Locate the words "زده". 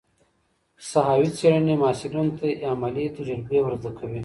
3.81-3.91